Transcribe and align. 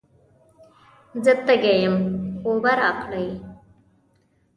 زه 1.23 1.33
تږی 1.45 1.75
یم، 1.83 1.95
اوبه 2.47 2.71
راکئ. 2.79 3.27